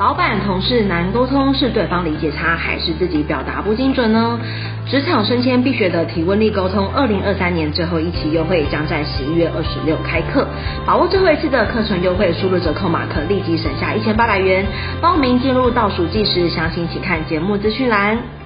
[0.00, 4.40] 老板同事难沟通，是对方理解差，还是自己表达不精准呢？
[4.86, 10.46] 职场升迁必学的提问力沟通，二零二三年最后一期优惠将在十一月二十六开课，
[10.86, 14.64] 把握最后一次的课程优惠，输入折扣码可立即省下一千八百元。
[15.02, 18.39] 报名进入倒数计时，详情请看节目资讯栏。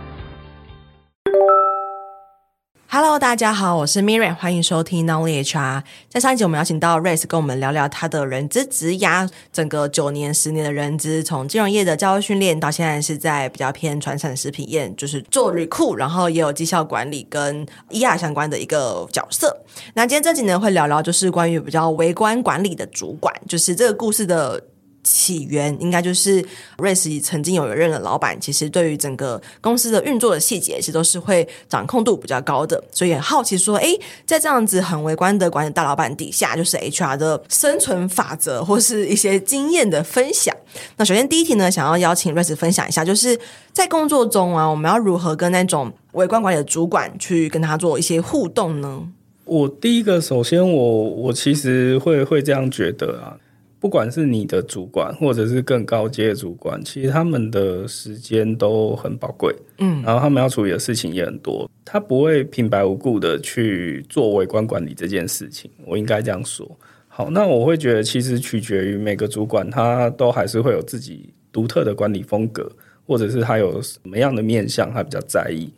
[2.96, 5.82] Hello，大家好，我是 Miriam，欢迎收听 Nolly HR。
[6.08, 19.60] 在上一集，我们邀请到 Race 跟我们聊聊他的人资职涯，整个九年、十年的人资，从金融业的教育训练到现在是在比较偏传产食品业，就是做 recruit，然后也有绩效管理跟 ER 相关的一个角色。
[19.94, 24.62] 那今天这集呢，会聊聊就是关于比较微观管理的主管，就是这个故事的。
[25.04, 26.44] 起源应该就是
[26.78, 40.56] Race 曾经有一任的老板，其实对于整个公司的运作的细节，其实都是会掌控度比较高的，所以很好奇说，诶，在这样子很微观的管理大老板底下，就是 HR 的生存法则或是一些经验的分享。
[40.96, 43.38] 那首先第一题呢，想要邀请 Race 分享一下，就是
[43.72, 49.06] 在工作中啊，我们要如何跟那种微观管理的主管去跟他做一些互动呢？
[49.44, 53.36] 我第一个，首先我我其实会会这样觉得啊。
[53.84, 66.66] 不管是你的主管，或者是更高阶的主管，其实他们的时间都很宝贵，嗯，然后他们要处理的事情也很多，他不会平白无故的去做微观管理这件事情，我应该这样说。
[67.08, 72.66] 好，那我会觉得其实取决于每个主管，他都还是会有自己独特的管理风格，
[73.06, 75.70] 或者是他有什么样的面向，他比较在意。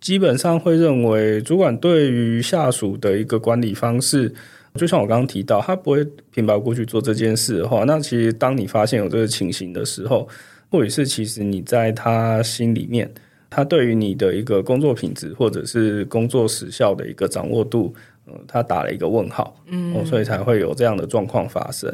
[0.00, 4.34] 基本上会认为，主管对于下属的一个管理方式。
[4.76, 10.28] 就像我刚刚提到，他不会平白无故去做这件事的话，那其实当你发现有这个情形的时候，
[10.70, 13.10] 或者是其实你在他心里面，
[13.48, 17.94] 他对于你的一个工作品质或者是工作时效的一个掌握度，
[18.26, 21.92] 呃，他打了一个问号，嗯，所以才会有这样的状况发生。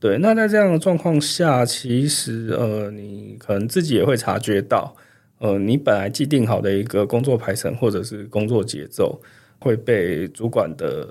[0.00, 4.94] 对，那在这样的状况下，其实呃，你可能自己也会察觉到，
[5.38, 9.20] 呃，你本来既定好的一个工作排程或者是工作节奏
[9.58, 11.08] 会被主管的。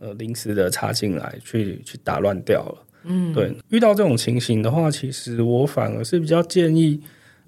[0.00, 2.86] 呃，临时的插进来，去去打乱掉了。
[3.04, 6.98] 嗯，对，遇到这种情形的话，其实我反而是比较建议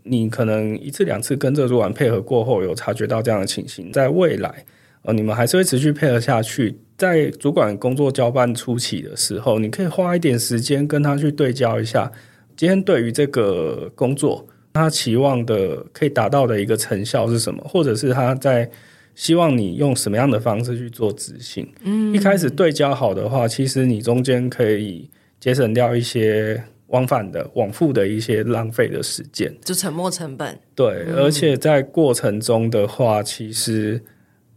[0.03, 4.65] 你，可能一次两次跟这主管配合过后，有察觉到这样的情形，在未来，
[5.01, 6.79] 呃，你们还是会持续配合下去。
[6.99, 12.13] 在主管工作交办初期的时候，你可以花一点时间跟他去对焦一下，
[12.55, 18.71] 今天对于这个工作，他期望的可以达到的一个成效是什么，或者是他在。
[19.15, 21.71] 希望你用什么样的方式去做执行？
[21.83, 30.59] 嗯，一开始对焦好的话，其实你中间可以节省掉一些往返的、往复的一些浪费的时间，就沉没成本。
[30.75, 34.03] 对，而且在过程中的话，其实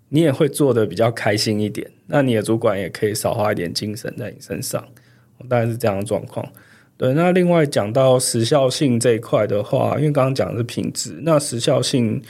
[0.09, 1.91] 你也会做得比较开心一点。
[2.07, 4.81] 那你的主管也可以少花一点精神在你身上，
[5.49, 6.47] 大概是这样的状况。
[6.97, 12.21] 对，那另外讲到时效性这一块的话，因为刚刚讲的是品质，那时效性。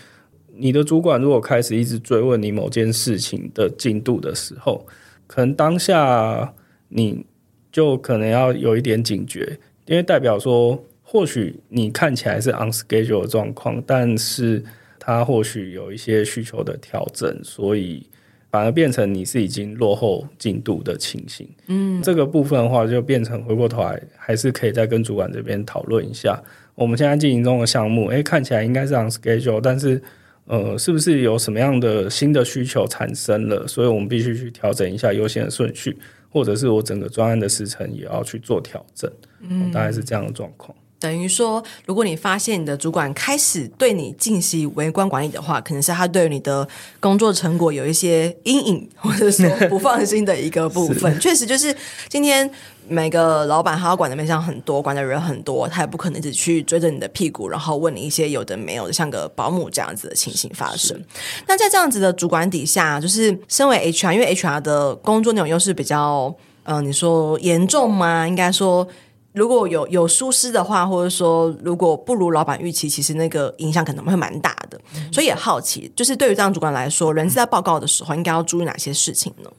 [0.58, 4.86] 你的主管如果开始一直追问你某件事情的进度的时候，
[5.28, 6.54] 可能当下
[6.88, 7.26] 你
[7.72, 14.64] 就可能要有一点警觉，因为代表说，或许你看起来是 on schedule 的状况，但是
[14.98, 18.08] 他或许有一些需求的调整，所以
[18.50, 21.46] 反而变成你是已经落后进度的情形。
[21.68, 26.42] 嗯，这个部分的话，就变成回过头来还是可以再跟主管这边讨论一下，
[26.76, 30.02] 我们现在进行中的项目，诶，看起来应该是 on schedule，但是。
[30.46, 33.68] 呃，是不是有什么样的新的需求产生了？
[33.68, 35.98] 所以我们必须去调整一下优先的顺序，
[36.30, 39.12] 或者是我整个专案的时程也要去做调整。
[39.42, 40.76] 嗯，大概是这样的状况。
[40.98, 46.68] 等于说，如果你发现你的主管开始对你进行微观管理的话，可能是他对你的
[47.00, 51.20] 工作成果有一些阴影，或者说不放心的一个部分。
[51.20, 51.76] 确实，就是
[52.08, 52.50] 今天
[52.88, 61.00] 每个老板他要管的面向很多，管的人很多，他也不可能只去追着你的屁股，然后问你一些有的没有的，像个保姆这样子的情形发生。
[61.46, 66.34] 那在这样子的主管底下，就是身为 HR，因为 HR 的工作内容又是比较，
[66.64, 68.28] 嗯、你说严重吗？
[68.28, 68.88] 应该说。
[69.36, 74.80] 如果有有疏失的话，或者说如果不如老板预期，其实那个影响可能会蛮大的。
[75.12, 79.50] 所以也好奇，就是对于这样主管来说，人资在报告的时候应该要注意哪些事情呢？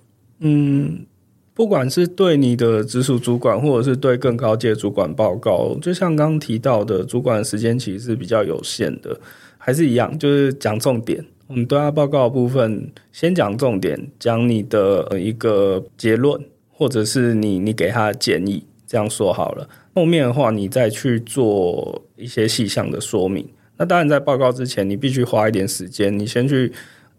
[0.40, 1.06] 嗯，
[1.55, 9.19] 不管是对你的直属主管，或者是对更高阶主管报告，就像刚刚提到的，主管时间其实是比较有限的，
[9.58, 11.25] 还是一样，就是讲重点。
[11.49, 18.64] 我们对他报告部分，先讲重点，讲你的一个结论，或者是你你给他的建议。
[18.87, 23.47] 这样说好了，后面的话你再去做一些细项的说明。
[23.77, 26.73] 那当然，在报告之前，你必须花一点时间，你先去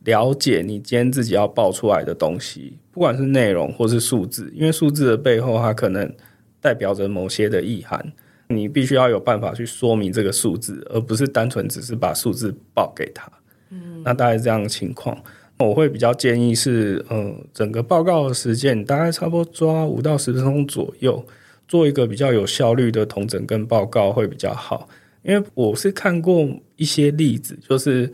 [0.06, 6.12] 了解你今天自己要报出来的东西，不管是内容或是数字，因为数字的背后它可能
[6.60, 8.13] 代表着某些的意涵。
[8.50, 13.30] 你必须要有办法去说明这个数字，而不是单纯只是把数字报给他。
[13.72, 15.22] 嗯，那大概是这样的情况。
[15.60, 21.22] 我会比较建议是，呃，整个报告的时间大概差不多抓五到十分钟左右，
[21.68, 24.88] 做一个比较有效率的统整跟报告会比较好。
[25.24, 26.48] 因为我是看过
[26.78, 28.12] 一些例子，就是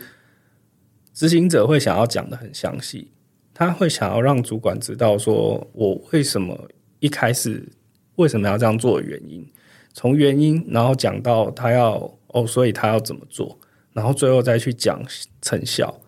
[1.13, 3.11] 执行者会想要讲得很详细，
[3.53, 6.67] 他会想要让主管知道说我为什么
[6.99, 7.63] 一开始
[8.15, 9.45] 为什么要这样做的原因，
[9.93, 13.59] 从原因然后讲到他要哦，所以他要怎么做，
[13.91, 15.03] 然后最后再去讲
[15.41, 15.99] 成效。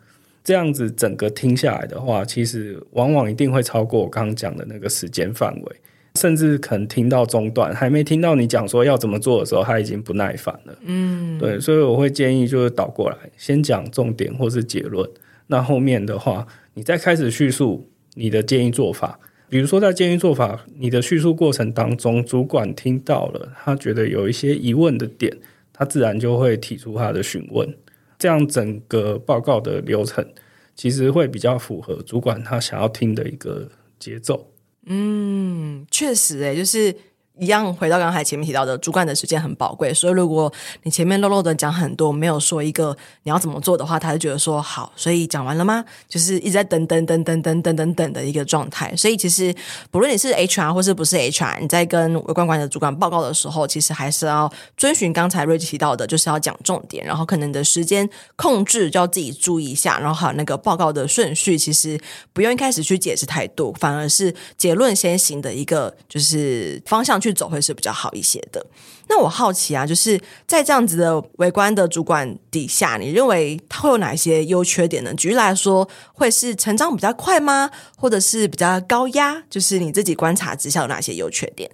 [0.43, 5.75] 这样子整个听下来的话，其实往往一定会超过我刚刚讲的那个时间范围，
[6.15, 10.75] 甚至可能听到中断还没听到你讲说要怎么做的时候，他已经不耐烦了。
[10.85, 15.09] 嗯，对，所以我会建议就是倒过来，先讲重点或是结论，
[15.47, 19.19] 那后面的话你再开始叙述你的建议做法。
[19.47, 25.37] 比如说在建议做法你的叙述过程当中，主管听到了，他觉得有一些疑问的点，
[25.71, 27.71] 他自然就会提出他的询问。
[28.17, 30.25] 这样整个报告的流程，
[30.73, 33.69] 其实会比较符合主管他想要听的一个
[33.99, 34.49] 节奏。
[34.85, 36.95] 嗯，确实，哎，就是。
[37.37, 40.51] 一样回到刚才前面提到的，主管的时间很宝贵，所以如果
[40.83, 45.83] 你前面漏漏的讲很多，没有说一个你要怎么做的话，他就觉得说好，所以讲完了吗？
[46.07, 48.95] 就是一直在等等等等等等等等的一个状态。
[48.95, 49.53] 所以其实
[49.91, 61.99] 不论你是 HR 或是不是 HR，你在跟微观管的主管报告的时候，其实还是要遵循刚才瑞奇提到的，就是要讲重点，然后可能你的时间控制就要自己注意一下，然后还有那个报告的顺序，其实
[62.31, 67.19] 不用一开始去解释太多，反而是结论先行的一个就是方向。
[67.25, 68.63] 去走会是比较好一些的。
[69.07, 75.11] 那我好奇啊，就是在这样子的围观的主管底下，你认为他会有哪些优缺点呢？
[75.15, 77.71] 举例来说，会是成长比较快吗？
[77.97, 79.43] 或者是比较高压？
[79.49, 81.69] 就是你自己观察之下有哪些优缺点？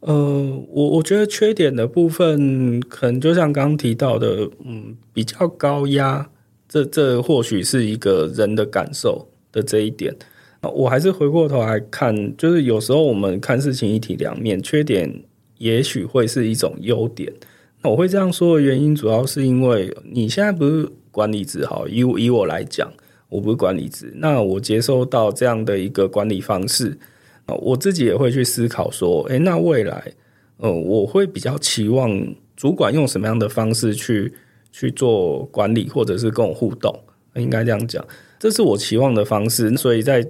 [0.00, 0.14] 呃，
[0.68, 6.28] 我我觉得缺点的部分，可能就像刚刚提到的，嗯，比较高压，
[6.68, 10.16] 这这或许是一个人的感受的这一点。
[10.70, 15.12] 我还是回过头来看，就是有时候我们看事情一体两面，缺点
[15.58, 17.32] 也许会是一种优点。
[17.82, 22.88] 那我会这样说的原因，主要是因为你现在不是管理职，好，以以我来讲，
[23.28, 26.96] 我不是管理职，那我接收到这样的一个管理方式，
[27.60, 30.12] 我自己也会去思考说，诶，那未来，
[30.58, 32.08] 呃，我会比较期望
[32.56, 34.32] 主管用什么样的方式去
[34.70, 36.96] 去做管理，或者是跟我互动，
[37.34, 38.06] 应该这样讲，
[38.38, 40.24] 这是我期望的方式，所以在。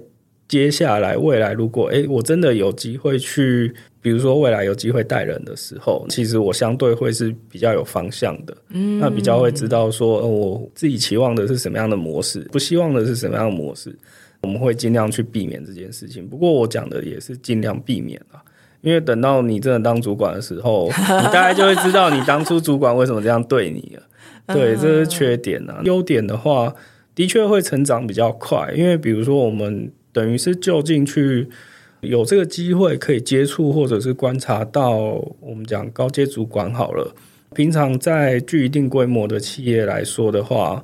[0.53, 13.97] 接下来，未来如果诶，我真的有机会去，比如说未来有机会带人的时候，其实我相对会是比较有方向的，嗯，那比较会知道说，呃，我自己期望的是什么样的模式，不希望的是什么样的模式，
[14.41, 16.27] 我们会尽量去避免这件事情。
[16.27, 18.37] 不过我讲的也是尽量避免啊，
[18.81, 24.03] 因为等到你真的当主管的时候， 你大概就会知道你当初主管为什么这样对你了。
[24.53, 25.81] 对，这是缺点啊。
[25.83, 26.75] 优点的话，
[27.15, 29.91] 的确会成长比较快，因为比如说我们。
[30.13, 31.49] 等于是就近去
[32.01, 34.91] 有这个机会可以接触或者是观察到
[35.41, 37.13] 我们讲高阶主管好了。
[37.55, 40.83] 平常在具一定规模的企业来说的话，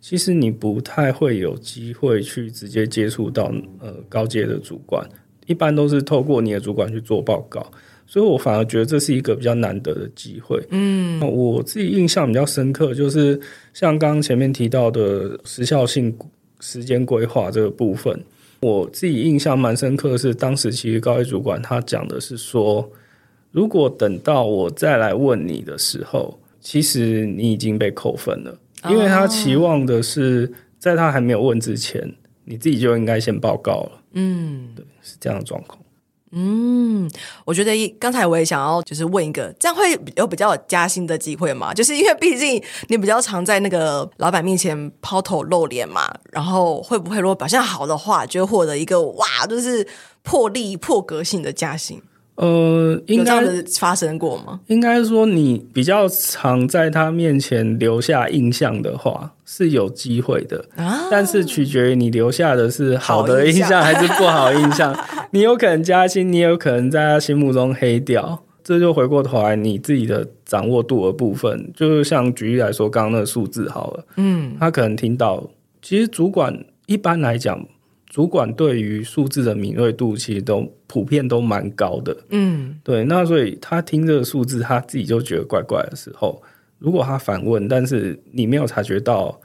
[0.00, 5.08] 其实你不太会有机会去直接接触到呃高阶的主管，
[5.46, 7.64] 一般都是透过你的主管去做报告，
[8.04, 10.60] 所以我反而觉得这是一个比较难得的机会。
[10.70, 13.40] 嗯，我自己印象比较深刻，就是
[13.72, 16.12] 像刚刚前面提到的时效性
[16.58, 18.20] 时间规划这个部分。
[18.60, 22.90] 我自己印象蛮深刻的是，当时其实高级主管他讲的是说，
[23.52, 28.58] 如果等到我再来问你的时候，其实你已经被扣分了，
[28.90, 32.12] 因为他期望的是在他还没有问之前，
[32.44, 34.02] 你自己就应该先报告了。
[34.12, 35.78] 嗯，对，是这样的状况。
[36.32, 37.10] 嗯，
[37.44, 41.72] 我觉得刚才我也想要就是问一个，这样会有比较有加薪的机会吗？
[41.72, 49.86] 就是因为毕竟你比较常在那个老板面前抛头露脸嘛，然后会不会如果表现好的话，就会获得一个哇，就是
[50.22, 52.02] 破例破格性的加薪？
[52.38, 53.42] 呃，应该
[53.78, 54.60] 发生过吗？
[54.68, 60.64] 应该说你比较常在他面前留下印象的话，是有机会的。
[60.76, 64.96] 啊，但是取决于你留下的是好的印象还是不好印象。
[65.32, 68.44] 你有可能加薪，你也有可能在他心目中黑掉。
[68.62, 75.42] 这就回过头来你自己的掌握度的部分，就是像举例来说，刚刚那个数字好了，嗯，他可能听到，
[75.82, 77.66] 其实主管一般来讲。
[78.08, 83.04] 主管对于数字的敏锐度其实都普遍都蛮高的，嗯，对。
[83.04, 86.42] 那所以他听这个数字，他自己就觉得怪怪的时候，
[86.78, 89.38] 如果他反问，但是你没有察觉到，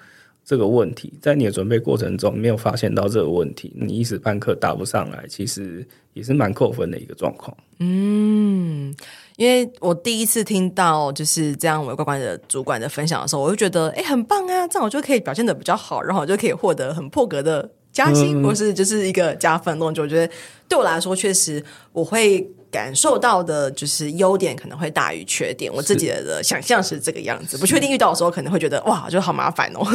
[0.46, 7.55] 这个问题，在你的准备过程中没有发现到这个问题，你一时半刻答不上来，其实也是蛮扣分的一个状况。
[7.79, 8.93] 嗯，
[9.38, 20.04] 因为我第一次听到就是这样我乖乖的主管的分享的时候，我就觉得哎，很棒啊，这样我就可以表现的比较好，然后我就可以获得很破格的加薪，嗯、或是就是一个加分动作。
[20.04, 20.34] 我觉得
[20.68, 22.46] 对我来说，确实我会。
[22.74, 27.56] 感受到的就是优点可能会大于缺点，我自己的想象是这个样子。
[27.56, 29.86] 不确定遇到的时候，可能会觉得哇，就好麻烦哦。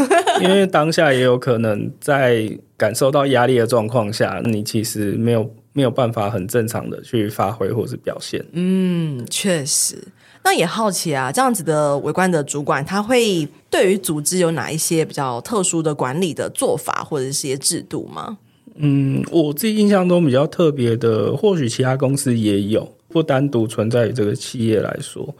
[0.41, 8.45] 因为当下也有可能在感受到压力的状况下，你其实没有没有办法很正常的去发挥或是表现。
[8.51, 9.97] 嗯，确实。
[10.43, 18.39] 那也好奇啊，这样子的围观的主管，他会对于组织有哪一些比较特殊的管理的做法或者是些制度吗？
[18.75, 25.33] 嗯，我自己印象中比较特别的，或许其他公司也有，不单独存在于这个企业来说，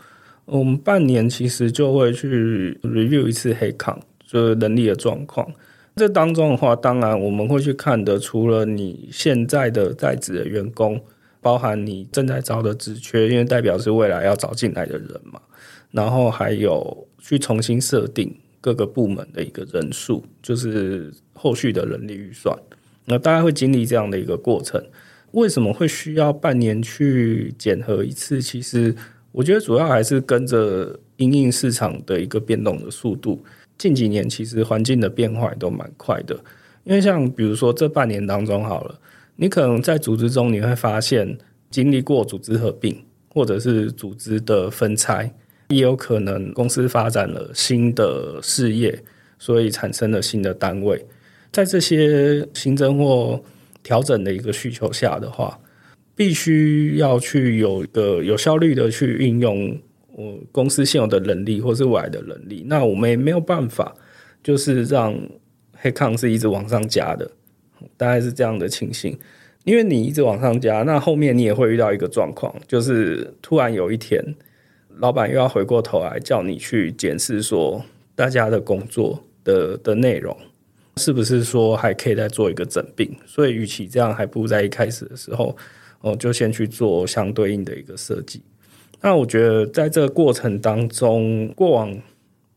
[0.45, 5.51] 我们半年其实就会去 review 一次 headcount，就是能力的状况。
[5.99, 10.99] 这当中的话，当然我们会去看的，除了你现在的在职的员工，
[11.41, 15.41] 包含你正在招的职缺，因为代表是未来要招进来的人嘛，
[15.91, 22.57] 然后还有去重新设定各个部门的一个人数，就是后续的人力预算。
[23.05, 24.83] 那大概会经历这样的一个过程，
[25.33, 28.41] 为什么会需要半年去检核一次？
[28.41, 28.95] 其实
[29.33, 33.43] 我觉得主要还是跟着因应市场的一个变动的速度。
[33.79, 36.35] 近几年其实环境的变化也都蛮快的，
[36.85, 39.01] 因为像比如说这半年当中好了，
[39.37, 41.39] 你可能在组织中你会发现
[41.71, 45.33] 经历过组织合并或者是组织的分拆，
[45.69, 49.03] 也有可能公司发展了新的事业，
[49.39, 51.07] 所以产生了新的单位。
[51.53, 53.41] 在这些新增或
[53.83, 55.59] 调整的一个需求下的话，
[56.17, 59.79] 必须要去有一个有效率的去运用
[60.19, 62.65] 我公司现有的能力或是未来的能力。
[62.67, 63.95] 那我们也没有办法，
[64.43, 65.17] 就是让
[65.81, 67.31] headcount 是一直往上加的，
[67.97, 69.17] 大概是这样的情形。
[69.63, 74.21] 因为你一直往上加，那后面你也会遇到一个状况，就是突然有一天，
[74.97, 77.81] 老板又要回过头来叫你去检视说
[78.17, 80.37] 大家的工作的的内容。
[80.97, 83.09] 是不是说还可以再做一个整并？
[83.25, 85.57] 所以，与其这样，还不如在一开始的时候，
[86.01, 88.43] 哦，就先去做相对应的一个设计。
[89.01, 91.97] 那我觉得，在这个过程当中，过往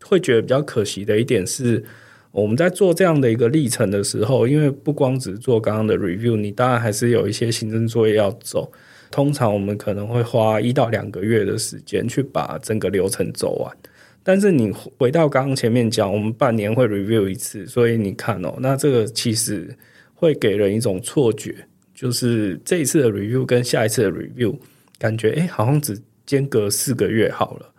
[0.03, 1.83] 会觉得比较可惜的一点是，
[2.31, 8.71] 我们在做这样的一个历程的时候，因为不光只做刚刚的 review，你当然还是有一些行政作业要走。
[9.11, 13.77] 通常我们可能会花一到两个月的时间去把整个流程走完。
[14.23, 19.75] 但是你回到刚刚前面讲，我们半年会 review 一次，所以你看哦，那这个其实
[20.15, 21.53] 会给人一种错觉，
[21.93, 24.55] 就是这一次的 review 跟下一次的 review，
[24.97, 25.99] 感觉诶好像只
[26.31, 27.73] 间隔四个月好了，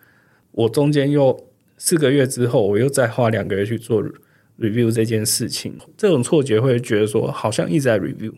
[0.51, 4.01] 我中间又四个月之后，我又再花两个月去做
[4.59, 8.31] review 这件事情，这种错觉会觉得说好像一直在 review。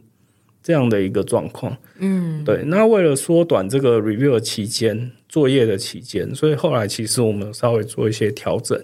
[0.67, 2.63] 这样的一个状况，嗯，对。
[2.65, 8.75] 那为了缩短这个 review 的期间，作业的期间，所以后来其实我们稍微做一些调整，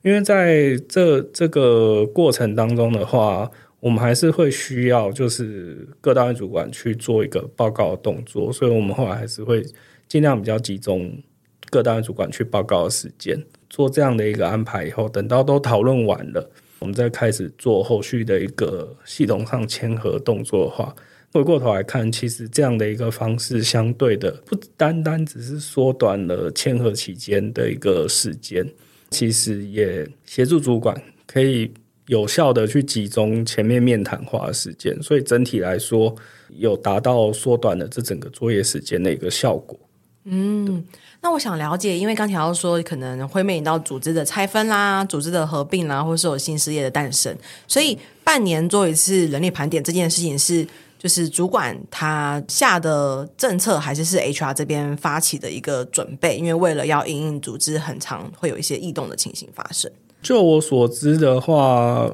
[0.00, 3.50] 因为在这这个过程当中的话，
[3.80, 9.62] 我们还是会需要就是各单位主管去做一个报告的动作，所以我们后来还是会
[10.08, 11.22] 尽量比较集中
[11.70, 20.94] 各单位主管去报告的时间，做这样的一个安排以后，等到都讨论完了，我们再开始做后续的一个系统上签核动作的话。
[21.32, 28.66] 回过头来看，其实这样的一个方式，相对的不单单只是缩短了签核期间的一个时间，
[29.10, 31.70] 其实也协助主管可以
[32.06, 36.14] 有效的去集中前面面谈话的时间，所以整体来说
[36.56, 39.78] 有达到缩短了这整个作业时间的一个效果。
[40.26, 40.84] 嗯，
[41.22, 47.34] 那我想了解，因为刚才要说可能会面临到组织的拆分啦、组织的合并啦，或是有新事业的诞生，
[47.66, 50.66] 所以半年做一次人力盘点这件事情是。
[50.98, 59.88] 就是主管他下的政策，还是是 HR 这边发起的一个准备，因为为了要因应组织，很长会有一些异动的情形发生。
[60.22, 62.10] 就我所知的话，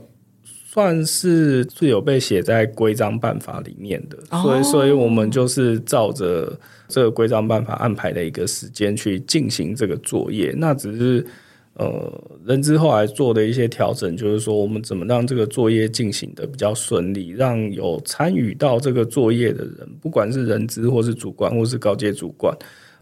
[0.73, 10.55] 算是是有被写在规章办法里面的，哦、所以，所以我们就是照着这个规章办法安排的一个时间去进行这个作业。
[10.57, 11.27] 那只是。
[11.75, 22.55] 呃，人资后来做的一些调整，就是说我们怎么让这个作业进行的比较顺利，让有参与到这个作业的人，不管是人资或是主管或是高阶主管，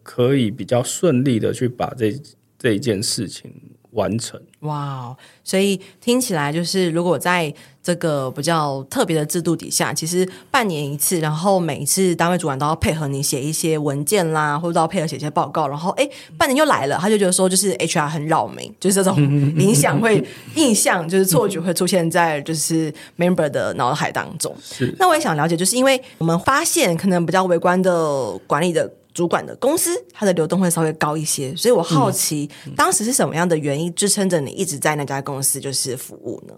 [0.04, 2.14] 可以比较顺利的去把这
[2.56, 3.52] 这一件事情
[3.92, 4.40] 完成。
[4.60, 19.16] 哇，所以听起来就是，如果在这个比较特别的制度底下，其实半年一次，然后每一次单位主管都要配合你写一些文件啦，或者都要配合写一些报告，然后哎，半年又来了，他就觉得说，就是 HR 很扰民，就是这种
[19.58, 20.22] 影响会
[20.56, 24.54] 印象，就是错觉会出现在就是 member 的脑海当中。
[24.62, 28.92] 是，那我也想了解，就是因为我们发现可能比较微观的管理的。
[29.12, 36.54] 主管的公司，它的流动会稍微高一些，所以我好奇，嗯、当时是什么样的原因支撑着你一直在那家公司就是服务呢？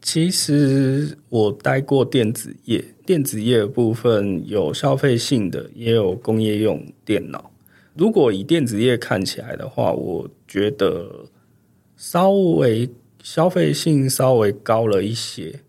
[0.00, 7.50] 其实我待过电子业，电子业的部分有消费性的，也有工业用电脑。
[7.96, 11.26] 如果以电子业看起来的话，我觉得
[11.96, 12.90] 稍微
[13.22, 15.60] 消费性稍微高了一些，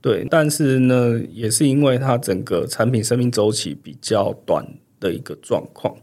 [0.00, 4.66] 对，但是呢，也是因为它整个产品生命周期比较短。
[5.00, 5.94] 的一个状况，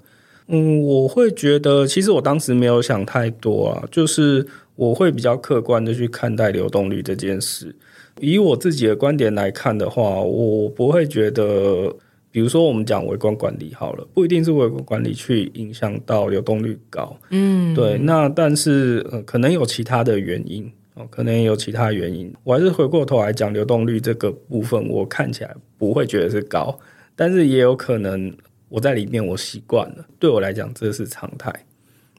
[0.47, 7.75] 嗯，我会觉得，其实我当时没有想太多啊，就是我会比较客观的去看待流动率这件事。
[8.21, 11.93] 以我自己的观点来看的话，我不会觉得，
[12.31, 17.97] 比如说我们讲微观管理好了，不一定是微观管理去影响到流动率高，嗯，对。
[17.97, 22.31] 那但是呃，可能有其他的原因哦，可能也有其他原因。
[22.43, 26.79] 我还是回过头来讲流动率这个部分，我看起来不会觉得是高，
[27.15, 28.31] 但是也有可能。
[28.69, 30.05] 我在里面，我习惯了。
[30.19, 31.53] 对我来讲，这是常态。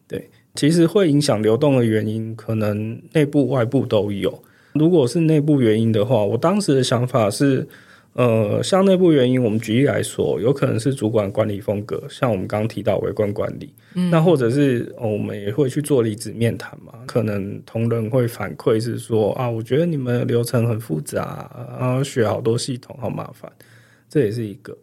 [0.09, 4.43] 对，其实会影响流动的原因，可能内部、外部都有。
[4.75, 7.67] 如果是内部原因的话，我当时的想法是，
[8.13, 23.51] 呃，像内部原因，我们举例来说，有可能是主管管理风格，像我们刚刚提到微观管理，嗯、那或者是、哦、我们也会去做离职面谈嘛，可能同仁会反馈是说啊，我觉得你们流程很复杂，啊，学好多系统好麻烦，
[24.09, 24.77] 这也是一个。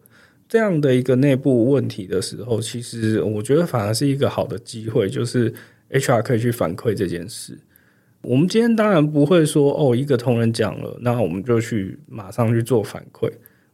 [0.53, 5.51] 这样的一个内部问题的时候，其实我觉得反而是一个好的机会，就是
[5.89, 7.57] HR 可以去反馈这件事。
[8.21, 13.31] 我们今天当然不会说哦，一个同仁讲了，那我们就去马上去做反馈。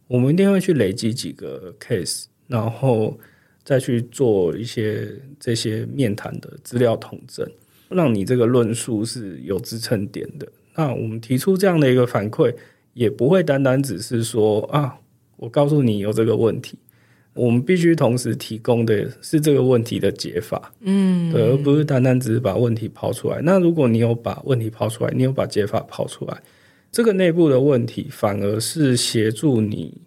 [0.07, 3.19] 我们一定会去累积几个 case，然后
[3.65, 5.05] 再去做一些
[5.38, 7.45] 这些面谈的资料统整，
[7.89, 10.48] 让你这个论述是有支撑点的。
[10.75, 12.55] 那我们提出这样的一个反馈，
[12.93, 14.95] 也不会单单只是说啊。
[15.39, 16.77] 我告诉你有这个问题，
[17.34, 23.39] 我们必须同时提供的是这个问题的解法，嗯，对，而不是单单只是把问题抛出来。
[23.41, 26.38] 那如果你有把问题抛出来，你有把解法抛出来，
[26.91, 30.01] 这个内部的问题反而是协助你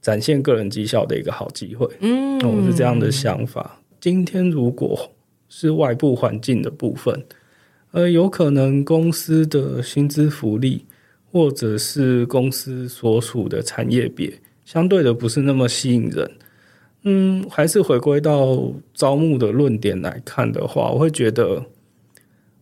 [0.00, 1.86] 展现个人绩效的一个好机会。
[2.00, 3.78] 嗯，我是这样的想法。
[4.00, 5.10] 今天如果
[5.48, 7.22] 是外部环境的部分，
[7.90, 10.86] 呃，有可能公司的薪资福利，
[11.30, 14.32] 或者是公司所属的产业别。
[14.64, 16.30] 相对的不是那么吸引人，
[17.02, 21.66] 嗯，还是回归到招募的论点来看的话，我会觉得，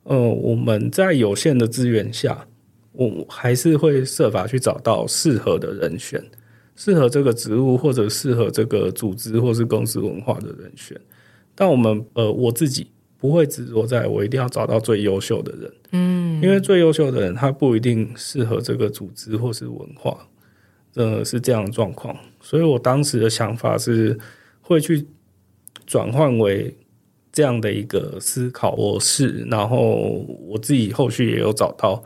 [0.02, 2.46] 呃，我们在有限的资源下，
[2.92, 6.22] 我还是会设法去找到适合的人选，
[6.74, 11.00] 适合这个职务或者适合这个组织或是公司文化的人选。
[11.54, 12.88] 但我们，呃，我自己
[13.18, 20.26] 不会执着在我一定要找到最优秀的人，嗯，因为最优秀的人他不一定适合这个组织或是文化。
[20.94, 24.18] 呃，是这样的状况，所以我当时的想法是
[24.60, 25.06] 会去
[25.86, 26.76] 转换为
[27.32, 32.02] 这样的一个思考模式，然后我自己后续也有找到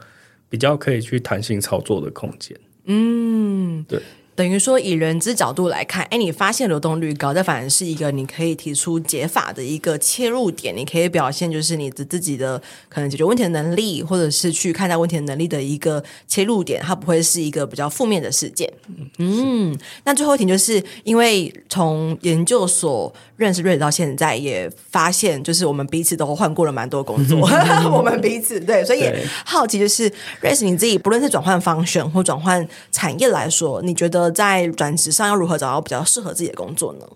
[0.48, 2.56] 比较可以去弹性操作的空间。
[2.84, 4.00] 嗯，对。
[4.36, 10.76] 等于说，以人资角度来看，哎，你发现流动率高，这反而是一个你可以提出解法的一个切入点。
[10.76, 18.70] 你可以表现就是你的自己的可能解决问题的能力，或者是去看待问题的能力的一个切入点，它不会是一个比较负面的事件。
[19.16, 27.40] 嗯，那最后一题就是因为从研究所认识 Ray 到现在，也发现就是我们彼此都换过了蛮多工作，
[27.90, 30.10] 我们彼此对，所以也好奇就是
[30.42, 34.26] Ray 你自己不论是转换方向或转换产业来说，你觉得？
[34.36, 37.06] 在转职上要如何找到比较适合自己的工作呢？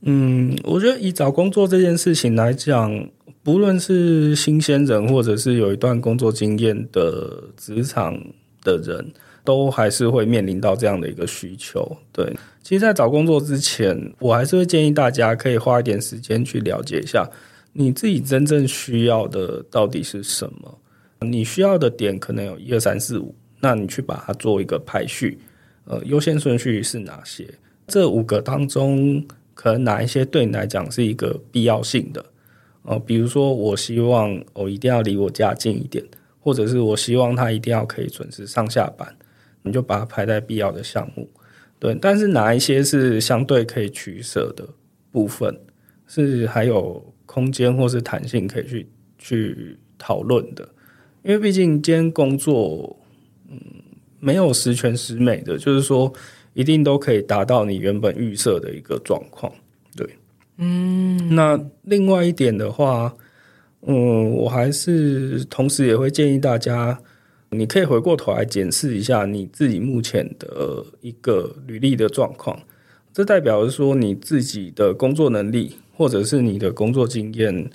[0.00, 3.08] 嗯，我觉得以找工作这件事情来讲，
[3.42, 8.18] 不论是新鲜人或者是有一段工作经验的职场
[8.62, 9.12] 的人，
[9.44, 11.96] 都还是会面临到这样的一个需求。
[12.12, 17.28] 对，其实，在找工作之前，我还是会建议大家可以花一点时间去了解一下
[17.72, 20.78] 你自己真正需要的到底是什么。
[21.20, 25.38] 你需要的点可能有一二三四五，那你去把它做一个排序。
[25.84, 27.48] 呃，优先顺序是哪些？
[27.88, 32.24] 这五个当中，可能哪一些对你来讲是一个必要性的？
[32.82, 36.04] 呃，比如说，我希望我、一定要离我家近一点，
[36.38, 39.12] 或者是我希望他一定要可以准时上下班，
[39.62, 41.28] 你就把它排在必要的项目。
[41.82, 44.64] 对，但是哪一些是相对可以取舍的
[45.10, 45.52] 部分，
[46.06, 48.86] 是还有空间或是弹性可以去
[49.18, 50.62] 去讨论的，
[51.24, 52.96] 因为毕竟今天工作，
[53.50, 53.58] 嗯，
[54.20, 56.12] 没有十全十美的，就是说
[56.54, 59.52] 一定都可以达到你原本预设的一个状况。
[59.96, 60.08] 对，
[60.58, 63.12] 嗯，那另外一点的话，
[63.88, 66.96] 嗯，我还是同时也会建议大家，
[67.54, 72.58] 你可以回过头来检视一下你自己目前的一个履历的状况。
[73.12, 77.70] 这代表是说你自己的工作能力，或者是你的工作经验，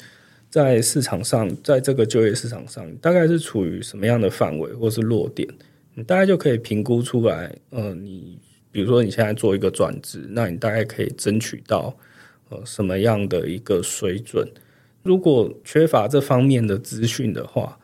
[0.50, 5.48] 在市场上，在这个就业市场上，大概是处于什么样的范围，或是落点，
[5.94, 7.56] 你大概就可以评估出来。
[7.70, 8.40] 呃，你
[8.72, 11.96] 比如说你现在做一个转职，那你大概可以争取到
[12.50, 14.50] 呃什么样的一个水准？
[15.04, 17.78] 如果缺乏这方面的资讯的话，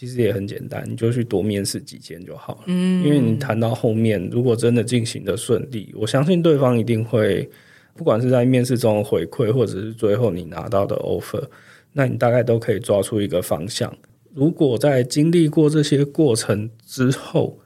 [0.00, 2.60] 其实也很简单，你就去多面试几间就好了。
[2.68, 7.46] 嗯，因为你谈到后面，如果真的进行的顺利，我相信对方一定会，
[7.94, 11.44] 不管是在面试中的回馈，或者是最后你拿到的 offer，
[11.92, 13.94] 那你大概都可以抓出一个方向。
[14.32, 17.58] 如果在经历过这些过程之后，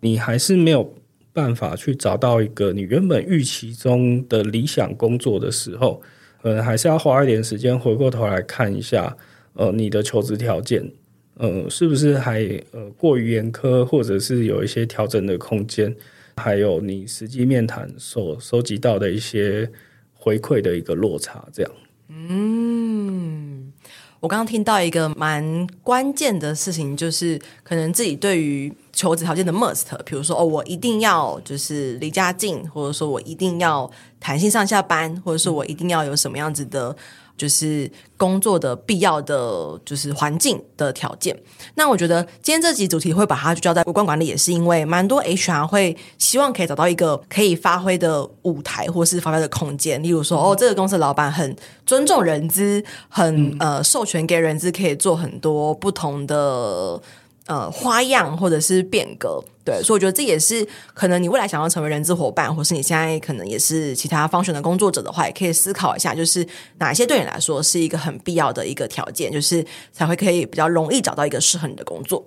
[0.00, 0.92] 你还是没有
[1.32, 6.02] 办法去找到一个你原本预期中的理想工作的时候，
[6.42, 9.16] 可能还是要花一点时间回过头来看一下，
[9.52, 10.90] 呃，你的求职条件。
[11.38, 12.40] 呃，是不是还
[12.72, 15.94] 呃过于严苛，或者是有一些调整的空间？
[16.38, 19.70] 还有你实际面谈所收集到的一些
[20.14, 21.72] 回馈的一个落差，这样。
[22.08, 23.72] 嗯，
[24.20, 36.96] 我刚刚听到一个蛮关键的事情，就是可能自己对于求职条件的 must，比如说哦，我一定要就是离家近，或者说我一定要弹性上下班，或者说我一定要有什么样子的。
[37.36, 41.36] 就是工作的必要的就是环境的条件。
[41.74, 50.02] 那我觉得今天这集主题会把它聚焦在主管管理，也是因为蛮多 HR 会希望可以找到一个可以发挥的舞台，或是发挥的空间。
[50.02, 57.00] 例如说，哦，这个公司老板很尊重人资，很呃授权给人资可以做很多不同的。
[57.46, 66.44] 呃，花样或者是变革，对，所以我觉得这也是可能你未来想要成为人资伙伴，或是你现在可能也是其他方选的工作者的话，也可以思考一下，就是
[66.78, 72.26] 哪些对你来说是一个很必要的一个条件，就是才会可以比较容易找到一个适合你的工作。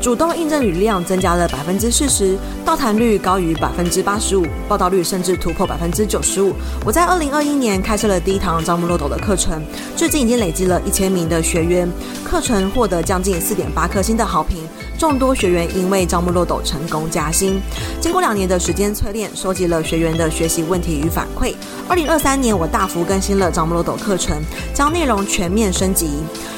[0.00, 2.34] 主动应征履历量增加了百分之四十，
[2.64, 6.54] 到谈率高于百分之八十五，报道率甚至突破百分之九十五。
[6.86, 9.62] 我在二零二一年开设了第一堂招募漏斗的课程，
[9.94, 11.86] 最近已经累积了一千名的学员，
[12.24, 14.66] 课程获得将近四点八颗星的好评，
[15.00, 17.58] 众多学员因为招募漏斗成功加薪。
[18.02, 21.54] 经过两年的时间淬炼，收集了学员的学习问题与反馈。
[21.88, 24.36] 二零二三年，我大幅更新了招募漏斗课程，
[24.74, 26.10] 将内容全面升级。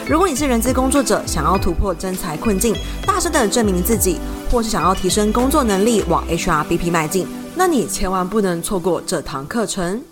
[0.08, 2.74] 如果你是人资工作者，想要突破真才困境，
[3.06, 4.18] 大声的证明自己，
[4.50, 10.02] 或是想要提升工作能力，往 HRBP 迈进，那你千万不能错过这堂课程。